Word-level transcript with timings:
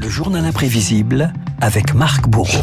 Le 0.00 0.08
journal 0.08 0.44
imprévisible 0.44 1.32
avec 1.60 1.92
Marc 1.92 2.28
Bourreau. 2.28 2.62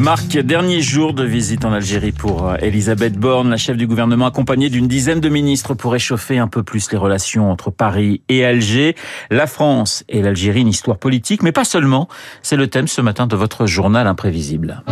Marc, 0.00 0.38
dernier 0.38 0.82
jour 0.82 1.12
de 1.12 1.24
visite 1.24 1.64
en 1.64 1.72
Algérie 1.72 2.12
pour 2.12 2.48
euh, 2.48 2.56
Elisabeth 2.60 3.16
Borne, 3.18 3.50
la 3.50 3.56
chef 3.56 3.76
du 3.76 3.88
gouvernement 3.88 4.26
accompagnée 4.26 4.70
d'une 4.70 4.86
dizaine 4.86 5.20
de 5.20 5.28
ministres 5.28 5.74
pour 5.74 5.96
échauffer 5.96 6.38
un 6.38 6.46
peu 6.46 6.62
plus 6.62 6.92
les 6.92 6.98
relations 6.98 7.50
entre 7.50 7.70
Paris 7.70 8.22
et 8.28 8.44
Alger. 8.44 8.94
La 9.30 9.48
France 9.48 10.04
et 10.08 10.22
l'Algérie, 10.22 10.60
une 10.60 10.68
histoire 10.68 10.98
politique, 10.98 11.42
mais 11.42 11.52
pas 11.52 11.64
seulement. 11.64 12.08
C'est 12.42 12.56
le 12.56 12.68
thème 12.68 12.86
ce 12.86 13.00
matin 13.00 13.26
de 13.26 13.34
votre 13.34 13.66
journal 13.66 14.06
imprévisible. 14.06 14.82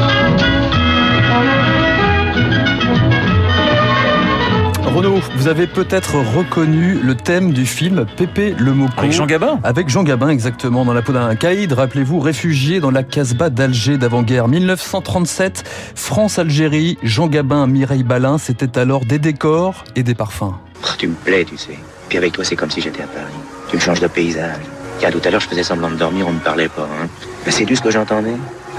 Renaud, 5.03 5.21
vous 5.34 5.48
avez 5.48 5.66
peut-être 5.66 6.14
reconnu 6.14 6.95
le 6.95 7.16
thème 7.16 7.52
du 7.52 7.66
film 7.66 8.07
Pépé 8.16 8.55
le 8.57 8.73
Moko. 8.73 8.93
Avec 8.98 9.11
Jean 9.11 9.27
Gabin 9.27 9.59
Avec 9.64 9.89
Jean 9.89 10.05
Gabin, 10.05 10.29
exactement, 10.29 10.84
dans 10.84 10.93
la 10.93 11.02
peau 11.02 11.12
d'un 11.12 11.34
caïd, 11.34 11.73
rappelez-vous, 11.73 12.21
réfugié 12.21 12.79
dans 12.79 12.93
la 12.93 13.02
Casbah 13.02 13.51
d'Alger 13.51 13.98
d'avant-guerre. 13.98 14.46
1937, 14.46 15.65
France-Algérie, 15.96 16.98
Jean 17.02 17.27
Gabin, 17.27 17.66
Mireille 17.66 18.05
Balin, 18.05 18.38
c'était 18.38 18.79
alors 18.79 19.05
des 19.05 19.19
décors 19.19 19.83
et 19.96 20.05
des 20.05 20.15
parfums. 20.15 20.55
Tu 20.98 21.09
me 21.09 21.15
plais, 21.15 21.45
tu 21.45 21.59
sais. 21.59 21.77
Puis 22.09 22.19
avec 22.19 22.30
toi, 22.30 22.45
c'est 22.45 22.55
comme 22.55 22.71
si 22.71 22.80
j'étais 22.80 23.02
à 23.02 23.09
Paris. 23.09 23.32
Tu 23.71 23.74
me 23.74 23.80
changes 23.80 24.01
de 24.01 24.07
paysage. 24.07 24.62
Tiens, 25.01 25.10
tout 25.10 25.23
à 25.24 25.30
l'heure, 25.30 25.41
je 25.41 25.48
faisais 25.48 25.65
semblant 25.65 25.91
de 25.91 25.96
dormir, 25.96 26.29
on 26.29 26.32
ne 26.32 26.38
parlait 26.38 26.69
pas. 26.69 26.88
Hein. 27.02 27.09
Mais 27.45 27.51
c'est 27.51 27.65
du 27.65 27.74
ce 27.74 27.82
que 27.82 27.91
j'entendais? 27.91 28.37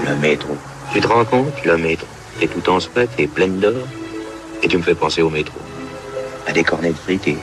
Le 0.08 0.16
métro. 0.16 0.56
Tu 0.90 1.02
te 1.02 1.06
rends 1.06 1.26
compte? 1.26 1.52
Le 1.66 1.76
métro. 1.76 2.06
T'es 2.40 2.46
tout 2.46 2.66
en 2.70 2.80
sweat, 2.80 3.10
t'es 3.14 3.26
pleine 3.26 3.60
d'or. 3.60 3.74
Et 4.62 4.68
tu 4.68 4.78
me 4.78 4.82
fais 4.82 4.94
penser 4.94 5.20
au 5.20 5.28
métro 5.28 5.58
à 6.46 6.52
des 6.52 6.64
cornets 6.64 6.90
de 6.90 6.96
frites 6.96 7.26
et, 7.28 7.38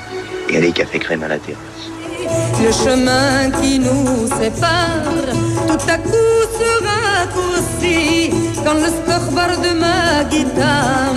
et 0.50 0.58
à 0.58 0.62
des 0.62 0.72
cafés 0.72 1.00
crème 1.00 1.24
à 1.24 1.28
la 1.28 1.38
terrasse. 1.38 1.62
Le 2.64 2.72
chemin 2.72 3.50
qui 3.62 3.80
nous 3.80 4.28
sépare, 4.28 5.04
tout 5.68 5.90
à 5.90 5.98
coup 5.98 6.42
se 6.58 6.84
raccourcit 6.86 8.30
quand 8.64 8.76
le 8.76 8.88
scoreboard 8.88 9.62
de 9.64 9.80
ma 9.80 10.24
guitare 10.26 11.16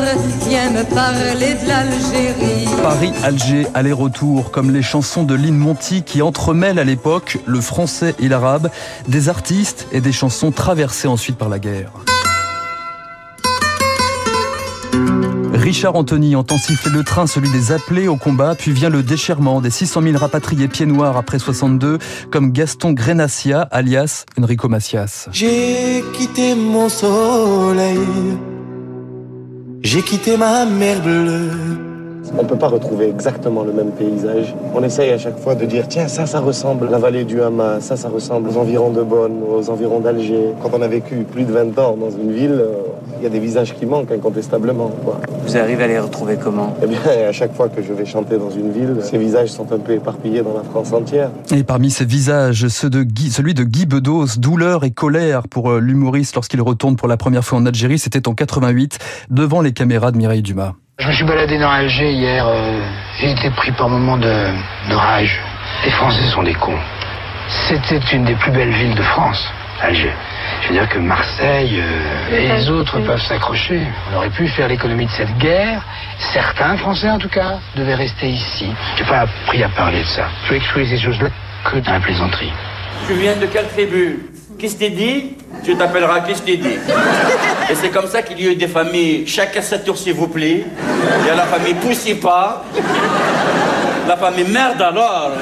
vient 0.48 0.70
me 0.70 0.82
parler 0.94 1.54
de 1.54 1.68
l'Algérie. 1.68 2.68
Paris-Alger, 2.82 3.66
aller-retour, 3.74 4.50
comme 4.50 4.70
les 4.70 4.82
chansons 4.82 5.24
de 5.24 5.34
Lynn 5.34 5.56
Monty 5.56 6.02
qui 6.02 6.22
entremêlent 6.22 6.78
à 6.78 6.84
l'époque 6.84 7.38
le 7.46 7.60
français 7.60 8.14
et 8.18 8.28
l'arabe, 8.28 8.70
des 9.06 9.28
artistes 9.28 9.86
et 9.92 10.00
des 10.00 10.12
chansons 10.12 10.52
traversées 10.52 11.08
ensuite 11.08 11.36
par 11.36 11.50
la 11.50 11.58
guerre. 11.58 11.92
Richard 15.64 15.96
Anthony 15.96 16.36
entend 16.36 16.58
siffler 16.58 16.92
le 16.92 17.02
train, 17.04 17.26
celui 17.26 17.50
des 17.50 17.72
appelés 17.72 18.06
au 18.06 18.16
combat, 18.16 18.54
puis 18.54 18.70
vient 18.70 18.90
le 18.90 19.02
déchirement 19.02 19.62
des 19.62 19.70
600 19.70 20.02
000 20.02 20.18
rapatriés 20.18 20.68
pieds 20.68 20.84
noirs 20.84 21.16
après 21.16 21.38
62, 21.38 21.96
comme 22.30 22.52
Gaston 22.52 22.92
Grenassia, 22.92 23.62
alias 23.70 24.26
Enrico 24.38 24.68
Macias. 24.68 25.26
J'ai 25.32 26.04
quitté 26.12 26.54
mon 26.54 26.90
soleil, 26.90 27.98
j'ai 29.80 30.02
quitté 30.02 30.36
ma 30.36 30.66
mer 30.66 31.00
bleue. 31.00 31.48
On 32.36 32.42
ne 32.42 32.48
peut 32.48 32.58
pas 32.58 32.68
retrouver 32.68 33.08
exactement 33.08 33.62
le 33.62 33.72
même 33.72 33.92
paysage. 33.92 34.54
On 34.74 34.82
essaye 34.82 35.12
à 35.12 35.18
chaque 35.18 35.38
fois 35.38 35.54
de 35.54 35.64
dire 35.64 35.88
tiens, 35.88 36.08
ça, 36.08 36.26
ça 36.26 36.40
ressemble 36.40 36.88
à 36.88 36.90
la 36.90 36.98
vallée 36.98 37.24
du 37.24 37.40
Hama, 37.40 37.80
ça, 37.80 37.96
ça 37.96 38.10
ressemble 38.10 38.50
aux 38.50 38.58
environs 38.58 38.90
de 38.90 39.02
Bonn, 39.02 39.32
aux 39.50 39.70
environs 39.70 40.00
d'Alger. 40.00 40.48
Quand 40.62 40.68
on 40.74 40.82
a 40.82 40.88
vécu 40.88 41.24
plus 41.24 41.44
de 41.44 41.52
20 41.52 41.78
ans 41.78 41.96
dans 41.96 42.10
une 42.10 42.32
ville, 42.32 42.62
il 43.18 43.24
y 43.24 43.26
a 43.26 43.30
des 43.30 43.38
visages 43.38 43.74
qui 43.74 43.86
manquent 43.86 44.10
incontestablement. 44.12 44.88
Quoi. 45.04 45.20
Vous 45.46 45.56
arrivez 45.56 45.84
à 45.84 45.86
les 45.86 45.98
retrouver 45.98 46.36
comment? 46.42 46.76
Eh 46.82 46.86
bien, 46.86 46.98
à 47.28 47.32
chaque 47.32 47.54
fois 47.54 47.68
que 47.68 47.82
je 47.82 47.92
vais 47.92 48.04
chanter 48.06 48.36
dans 48.38 48.50
une 48.50 48.72
ville, 48.72 48.96
ces 49.02 49.18
visages 49.18 49.50
sont 49.50 49.70
un 49.72 49.78
peu 49.78 49.92
éparpillés 49.92 50.42
dans 50.42 50.54
la 50.54 50.62
France 50.64 50.92
entière. 50.92 51.30
Et 51.54 51.62
parmi 51.64 51.90
ces 51.90 52.04
visages, 52.04 52.68
ceux 52.68 52.90
de 52.90 53.02
Guy, 53.02 53.30
celui 53.30 53.54
de 53.54 53.64
Guy 53.64 53.86
Bedos, 53.86 54.36
douleur 54.38 54.84
et 54.84 54.90
colère 54.90 55.42
pour 55.48 55.70
euh, 55.70 55.80
l'humoriste 55.80 56.34
lorsqu'il 56.34 56.60
retourne 56.62 56.96
pour 56.96 57.08
la 57.08 57.16
première 57.16 57.44
fois 57.44 57.58
en 57.58 57.66
Algérie, 57.66 57.98
c'était 57.98 58.26
en 58.28 58.34
88, 58.34 58.98
devant 59.30 59.60
les 59.60 59.72
caméras 59.72 60.10
de 60.12 60.16
Mireille 60.18 60.42
Dumas. 60.42 60.72
Je 60.98 61.08
me 61.08 61.12
suis 61.12 61.24
baladé 61.24 61.58
dans 61.58 61.68
Alger 61.70 62.12
hier. 62.12 62.46
Euh, 62.46 62.80
J'ai 63.20 63.32
été 63.32 63.50
pris 63.50 63.72
par 63.72 63.88
moments 63.88 64.16
de, 64.16 64.22
de 64.90 64.94
rage. 64.94 65.40
Les 65.84 65.90
Français 65.90 66.22
sont 66.32 66.42
des 66.44 66.54
cons. 66.54 66.78
C'était 67.68 67.98
une 68.12 68.24
des 68.24 68.34
plus 68.36 68.52
belles 68.52 68.72
villes 68.72 68.94
de 68.94 69.02
France, 69.02 69.44
Alger. 69.80 70.12
Je 70.62 70.68
veux 70.68 70.74
dire 70.74 70.88
que 70.88 70.98
Marseille 70.98 71.80
euh, 71.80 72.36
et 72.36 72.48
les 72.48 72.70
autres 72.70 72.98
peuvent 73.00 73.20
s'accrocher. 73.20 73.80
On 74.12 74.16
aurait 74.16 74.30
pu 74.30 74.48
faire 74.48 74.68
l'économie 74.68 75.06
de 75.06 75.10
cette 75.10 75.36
guerre. 75.38 75.82
Certains 76.32 76.76
Français, 76.76 77.10
en 77.10 77.18
tout 77.18 77.28
cas, 77.28 77.58
devaient 77.76 77.94
rester 77.94 78.28
ici. 78.28 78.66
J'ai 78.96 79.04
pas 79.04 79.20
appris 79.20 79.62
à 79.62 79.68
parler 79.68 80.00
de 80.00 80.06
ça. 80.06 80.28
Je 80.48 80.54
exclure 80.54 80.86
ces 80.86 80.98
choses-là 80.98 81.28
que 81.64 81.78
dans 81.78 81.92
la 81.92 82.00
plaisanterie. 82.00 82.52
Tu 83.06 83.14
viens 83.14 83.36
de 83.36 83.46
quelle 83.46 83.68
tribu? 83.68 84.30
Qu'est-ce 84.58 84.76
dit 84.76 85.36
Tu 85.64 85.76
t'appelleras 85.76 86.20
Qu'est-ce 86.20 86.42
t'es 86.42 86.56
dit 86.56 86.78
Et 87.70 87.74
c'est 87.74 87.90
comme 87.90 88.06
ça 88.06 88.22
qu'il 88.22 88.40
y 88.40 88.48
a 88.48 88.52
eu 88.52 88.56
des 88.56 88.68
familles, 88.68 89.26
chacun 89.26 89.60
sa 89.60 89.78
tour 89.78 89.98
s'il 89.98 90.14
vous 90.14 90.28
plaît. 90.28 90.64
Il 91.20 91.26
y 91.26 91.30
a 91.30 91.34
la 91.34 91.44
famille 91.44 91.74
Poussez 91.74 92.14
pas. 92.14 92.64
La 94.14 94.30
famille 94.30 94.44
merde 94.44 94.80
alors 94.80 95.32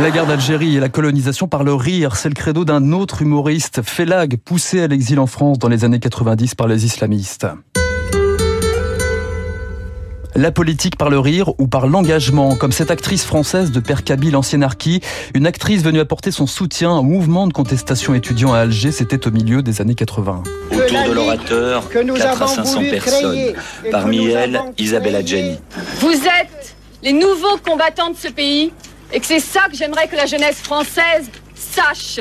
La 0.00 0.10
guerre 0.12 0.26
d'Algérie 0.26 0.76
et 0.76 0.80
la 0.80 0.88
colonisation 0.88 1.48
par 1.48 1.64
le 1.64 1.74
rire, 1.74 2.14
c'est 2.14 2.28
le 2.28 2.36
credo 2.36 2.64
d'un 2.64 2.92
autre 2.92 3.22
humoriste, 3.22 3.82
Félag, 3.82 4.36
poussé 4.36 4.80
à 4.82 4.86
l'exil 4.86 5.18
en 5.18 5.26
France 5.26 5.58
dans 5.58 5.66
les 5.66 5.84
années 5.84 5.98
90 5.98 6.54
par 6.54 6.68
les 6.68 6.84
islamistes. 6.84 7.48
La 10.36 10.52
politique 10.52 10.96
par 10.96 11.10
le 11.10 11.18
rire 11.18 11.50
ou 11.58 11.66
par 11.66 11.88
l'engagement, 11.88 12.54
comme 12.54 12.70
cette 12.70 12.92
actrice 12.92 13.24
française 13.24 13.72
de 13.72 13.80
Père 13.80 14.04
Kabyl, 14.04 14.36
ancienne 14.36 14.62
archi, 14.62 15.00
une 15.34 15.48
actrice 15.48 15.82
venue 15.82 15.98
apporter 15.98 16.30
son 16.30 16.46
soutien 16.46 16.92
au 16.92 17.02
mouvement 17.02 17.48
de 17.48 17.52
contestation 17.52 18.14
étudiant 18.14 18.52
à 18.52 18.58
Alger, 18.58 18.92
c'était 18.92 19.26
au 19.26 19.32
milieu 19.32 19.62
des 19.62 19.80
années 19.80 19.96
80. 19.96 20.44
Autour 20.70 21.08
de 21.08 21.12
l'orateur, 21.12 21.88
4 21.90 22.42
à 22.42 22.46
500 22.46 22.80
personnes, 22.88 23.54
parmi 23.90 24.26
elles 24.28 24.60
Isabelle 24.78 25.16
Adjani. 25.16 25.58
Vous 25.98 26.12
êtes 26.12 26.57
les 27.02 27.12
nouveaux 27.12 27.58
combattants 27.58 28.10
de 28.10 28.16
ce 28.16 28.28
pays 28.28 28.72
et 29.12 29.20
que 29.20 29.26
c'est 29.26 29.40
ça 29.40 29.62
que 29.70 29.76
j'aimerais 29.76 30.08
que 30.08 30.16
la 30.16 30.26
jeunesse 30.26 30.60
française 30.60 31.30
sache. 31.54 32.20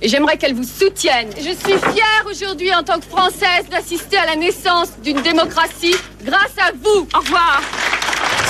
Et 0.00 0.08
j'aimerais 0.08 0.36
qu'elle 0.36 0.54
vous 0.54 0.64
soutienne. 0.64 1.30
Je 1.36 1.50
suis 1.50 1.78
fière 1.78 2.24
aujourd'hui 2.28 2.74
en 2.74 2.82
tant 2.82 2.98
que 2.98 3.06
Française 3.06 3.68
d'assister 3.70 4.16
à 4.16 4.26
la 4.26 4.36
naissance 4.36 4.98
d'une 5.02 5.20
démocratie 5.22 5.94
grâce 6.24 6.56
à 6.58 6.72
vous. 6.72 7.06
Au 7.14 7.18
revoir. 7.18 7.60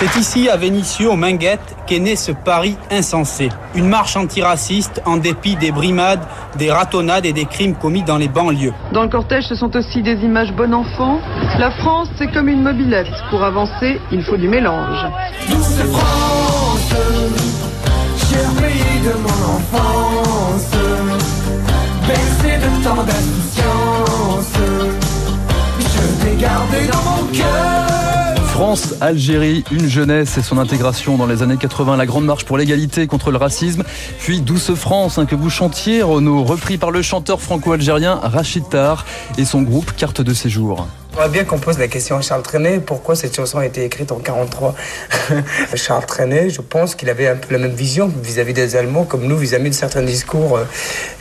C'est 0.02 0.18
ici, 0.18 0.48
à 0.48 0.56
Vénissieux, 0.56 1.08
au 1.08 1.14
Minguette, 1.14 1.76
qu'est 1.86 2.00
né 2.00 2.16
ce 2.16 2.32
pari 2.32 2.76
insensé. 2.90 3.50
Une 3.76 3.86
marche 3.86 4.16
antiraciste 4.16 5.00
en 5.06 5.16
dépit 5.16 5.54
des 5.54 5.70
brimades, 5.70 6.26
des 6.58 6.72
ratonnades 6.72 7.24
et 7.24 7.32
des 7.32 7.44
crimes 7.44 7.76
commis 7.76 8.02
dans 8.02 8.16
les 8.16 8.26
banlieues. 8.26 8.72
Dans 8.92 9.04
le 9.04 9.08
cortège, 9.08 9.44
ce 9.44 9.54
sont 9.54 9.76
aussi 9.76 10.02
des 10.02 10.16
images 10.24 10.52
bon 10.54 10.74
enfant. 10.74 11.20
La 11.56 11.70
France, 11.70 12.08
c'est 12.18 12.32
comme 12.32 12.48
une 12.48 12.64
mobilette. 12.64 13.06
Pour 13.30 13.44
avancer, 13.44 14.00
il 14.10 14.24
faut 14.24 14.36
du 14.36 14.48
mélange. 14.48 15.06
Douce 15.48 15.78
France, 15.92 16.94
cher 18.28 18.50
pays 18.60 19.00
de 19.04 19.12
mon 19.22 19.54
enfance, 19.54 20.70
bercé 22.08 22.58
de 22.58 22.82
tant 22.82 23.04
cœur. 28.72 28.76
France, 28.76 28.94
Algérie, 29.02 29.64
une 29.70 29.86
jeunesse 29.86 30.38
et 30.38 30.42
son 30.42 30.56
intégration 30.56 31.18
dans 31.18 31.26
les 31.26 31.42
années 31.42 31.58
80, 31.58 31.98
la 31.98 32.06
grande 32.06 32.24
marche 32.24 32.46
pour 32.46 32.56
l'égalité 32.56 33.06
contre 33.06 33.30
le 33.30 33.36
racisme, 33.36 33.84
puis 34.18 34.40
Douce 34.40 34.74
France 34.74 35.18
hein, 35.18 35.26
que 35.26 35.34
vous 35.34 35.50
chantiez, 35.50 36.02
Renaud, 36.02 36.42
repris 36.42 36.78
par 36.78 36.90
le 36.90 37.02
chanteur 37.02 37.40
franco-algérien 37.42 38.18
Rachid 38.22 38.66
Tar 38.70 39.04
et 39.36 39.44
son 39.44 39.60
groupe 39.60 39.94
Carte 39.94 40.22
de 40.22 40.32
séjour. 40.32 40.86
J'aimerais 41.12 41.28
bien 41.28 41.44
qu'on 41.44 41.58
pose 41.58 41.78
la 41.78 41.88
question 41.88 42.16
à 42.16 42.22
Charles 42.22 42.42
Trenet, 42.42 42.80
pourquoi 42.80 43.14
cette 43.14 43.36
chanson 43.36 43.58
a 43.58 43.66
été 43.66 43.84
écrite 43.84 44.10
en 44.10 44.16
43 44.16 44.74
Charles 45.74 46.06
Trenet, 46.06 46.48
je 46.48 46.62
pense 46.62 46.94
qu'il 46.94 47.10
avait 47.10 47.28
un 47.28 47.36
peu 47.36 47.52
la 47.52 47.58
même 47.58 47.74
vision 47.74 48.10
vis-à-vis 48.22 48.54
des 48.54 48.76
Allemands, 48.76 49.04
comme 49.04 49.26
nous 49.26 49.36
vis-à-vis 49.36 49.68
de 49.68 49.74
certains 49.74 50.00
discours 50.00 50.56
euh, 50.56 50.64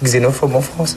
xénophobes 0.01 0.55
en 0.55 0.61
France. 0.61 0.95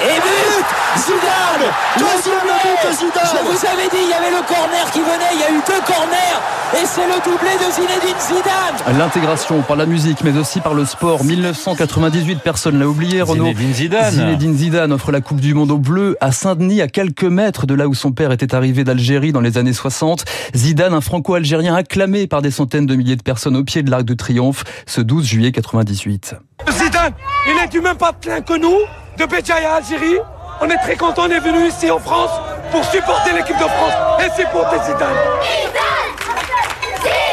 Et 0.00 0.20
but 0.20 1.29
Zidane 1.60 1.72
Deuxième 1.98 2.40
but 2.40 2.88
de 2.88 2.94
Zidane 2.94 3.24
Je 3.24 3.50
vous 3.50 3.66
avais 3.66 3.88
dit, 3.90 4.02
il 4.02 4.08
y 4.08 4.12
avait 4.12 4.30
le 4.30 4.46
corner 4.46 4.90
qui 4.92 5.00
venait, 5.00 5.32
il 5.34 5.40
y 5.40 5.42
a 5.42 5.50
eu 5.50 5.60
deux 5.66 5.80
corners, 5.84 6.40
et 6.72 6.86
c'est 6.86 7.06
le 7.06 7.22
doublé 7.22 7.50
de 7.56 7.70
Zinedine 7.72 8.18
Zidane 8.18 8.98
L'intégration 8.98 9.60
par 9.62 9.76
la 9.76 9.86
musique, 9.86 10.22
mais 10.24 10.36
aussi 10.38 10.60
par 10.60 10.74
le 10.74 10.84
sport. 10.84 11.24
1998, 11.24 12.40
personne 12.42 12.78
l'a 12.78 12.88
oublié, 12.88 13.22
Renaud. 13.22 13.46
Zinedine 13.46 13.74
Zidane. 13.74 14.10
Zinedine 14.10 14.56
Zidane 14.56 14.92
offre 14.92 15.12
la 15.12 15.20
Coupe 15.20 15.40
du 15.40 15.54
Monde 15.54 15.70
au 15.70 15.78
bleu 15.78 16.16
à 16.20 16.32
Saint-Denis, 16.32 16.80
à 16.80 16.88
quelques 16.88 17.24
mètres 17.24 17.66
de 17.66 17.74
là 17.74 17.88
où 17.88 17.94
son 17.94 18.12
père 18.12 18.32
était 18.32 18.54
arrivé 18.54 18.84
d'Algérie 18.84 19.32
dans 19.32 19.40
les 19.40 19.58
années 19.58 19.72
60. 19.72 20.24
Zidane, 20.54 20.94
un 20.94 21.00
franco-algérien 21.00 21.74
acclamé 21.74 22.26
par 22.26 22.40
des 22.42 22.50
centaines 22.50 22.86
de 22.86 22.94
milliers 22.94 23.16
de 23.16 23.22
personnes 23.22 23.56
au 23.56 23.64
pied 23.64 23.82
de 23.82 23.90
l'Arc 23.90 24.04
de 24.04 24.14
Triomphe 24.14 24.64
ce 24.86 25.00
12 25.00 25.26
juillet 25.26 25.52
98. 25.52 26.36
Zidane, 26.70 27.12
il 27.46 27.62
est 27.62 27.68
du 27.68 27.80
même 27.80 27.96
patelin 27.96 28.40
que 28.40 28.58
nous, 28.58 28.78
de 29.18 29.24
Béjaïa, 29.26 29.74
Algérie. 29.74 30.18
On 30.62 30.68
est 30.68 30.76
très 30.76 30.96
content, 30.96 31.22
on 31.26 31.30
est 31.30 31.40
venu 31.40 31.68
ici 31.68 31.90
en 31.90 31.98
France 31.98 32.30
pour 32.70 32.84
supporter 32.84 33.32
l'équipe 33.32 33.56
de 33.56 33.62
France. 33.62 33.94
Et 34.20 34.28
c'est 34.36 34.48
pour 34.50 34.68
tes 34.68 34.78
Zidane. 34.84 35.16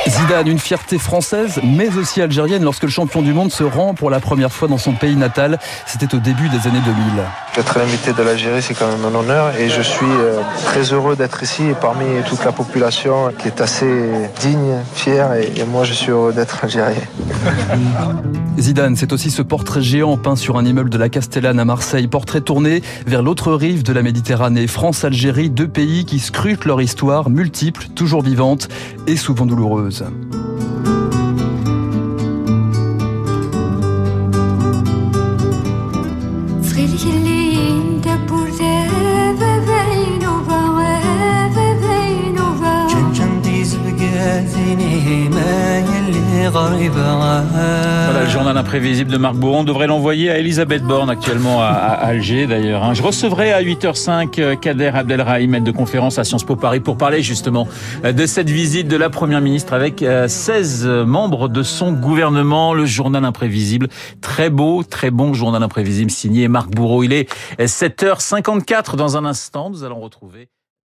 Zidane, 0.08 0.48
une 0.48 0.60
fierté 0.60 0.98
française, 0.98 1.60
mais 1.62 1.90
aussi 1.98 2.22
algérienne, 2.22 2.64
lorsque 2.64 2.84
le 2.84 2.90
champion 2.90 3.22
du 3.22 3.34
monde 3.34 3.52
se 3.52 3.64
rend 3.64 3.94
pour 3.94 4.10
la 4.10 4.22
première 4.22 4.54
fois 4.54 4.70
dans 4.70 4.78
son 4.78 4.94
pays 4.94 5.18
natal. 5.18 5.60
C'était 5.86 6.16
au 6.16 6.20
début 6.20 6.48
des 6.48 6.68
années 6.68 6.80
2000. 6.80 6.96
Être 7.58 7.78
invité 7.80 8.14
de 8.14 8.24
l'Algérie, 8.24 8.62
c'est 8.62 8.74
quand 8.74 8.88
même 8.88 9.04
un 9.04 9.14
honneur 9.14 9.56
et 9.58 9.68
je 9.70 9.82
suis 9.82 10.06
euh, 10.06 10.40
très 10.66 10.94
heureux 10.94 11.18
d'être 11.18 11.44
ici 11.44 11.64
parmi 11.82 12.06
toute 12.30 12.46
la 12.46 12.54
population 12.54 13.34
qui 13.38 13.48
est 13.48 13.60
assez 13.60 14.10
digne, 14.40 14.78
fière 14.94 15.34
et, 15.34 15.66
moi 15.66 15.84
je 15.84 15.94
suis 15.94 16.12
heureux 16.12 16.32
d'être 16.32 16.64
algérien. 16.64 16.96
Zidane, 18.60 18.96
c'est 18.96 19.14
aussi 19.14 19.30
ce 19.30 19.42
portrait 19.42 19.82
géant 19.82 20.18
peint 20.18 20.36
sur 20.36 20.58
un 20.58 20.66
immeuble 20.66 20.90
de 20.90 20.98
la 20.98 21.10
Castellane 21.10 21.60
à 21.60 21.66
Marseille, 21.66 22.08
portrait 22.08 22.42
tourné 22.42 22.82
vers 23.06 23.22
l'autre 23.22 23.54
rive 23.54 23.84
de 23.84 23.94
la 23.94 24.02
Méditerranée, 24.02 24.68
France-Algérie, 24.68 25.50
deux 25.50 25.68
pays 25.68 26.06
qui 26.06 26.20
scrutent 26.20 26.66
leur 26.66 26.82
histoire 26.82 27.30
multiple, 27.30 27.88
toujours 27.96 28.24
vivante 28.24 28.68
et 29.06 29.16
souvent 29.16 29.46
douloureuse. 29.46 30.06
Voilà 48.06 48.24
le 48.24 48.30
journal 48.30 48.58
imprévisible 48.58 49.12
de 49.12 49.18
Marc 49.18 49.36
Bourron. 49.36 49.60
On 49.60 49.64
devrait 49.64 49.88
l'envoyer 49.88 50.30
à 50.30 50.38
Elisabeth 50.38 50.84
Borne, 50.84 51.10
actuellement 51.10 51.62
à, 51.62 51.68
Alger 51.68 52.48
d'ailleurs. 52.48 52.84
Hein. 52.84 52.94
Je 52.94 53.04
recevrai 53.04 53.52
à 53.52 53.62
8h05 53.62 54.40
euh, 54.40 54.56
Kader 54.56 54.92
Abdelrahim, 54.94 55.52
maître 55.52 55.66
de 55.66 55.72
conférence 55.72 56.18
à 56.20 56.24
Sciences 56.24 56.44
Po 56.44 56.56
Paris, 56.56 56.80
pour 56.80 56.98
parler 56.98 57.22
justement 57.22 57.68
euh, 58.06 58.14
de 58.14 58.26
cette 58.26 58.50
visite 58.50 58.88
de 58.88 58.98
la 58.98 59.10
Première 59.10 59.42
ministre 59.42 59.74
avec 59.74 60.00
16 60.00 60.86
euh, 60.86 61.06
membres 61.06 61.50
de 61.50 61.64
son 61.64 61.92
gouvernement. 61.92 62.74
Le 62.74 62.86
journal 62.86 63.26
imprévisible, 63.26 63.88
très 64.22 64.50
beau, 64.50 64.84
très 64.84 65.12
bon 65.12 65.34
journal 65.34 65.62
imprévisible 65.62 66.12
signé 66.12 66.48
Marc 66.48 66.70
Bourreau. 66.70 67.04
Il 67.04 67.14
est 67.14 67.30
7h54 67.60 68.96
dans 68.96 69.18
un 69.18 69.26
instant. 69.26 69.70
Nous 69.70 69.84
allons 69.84 70.00
retrouver 70.00 70.50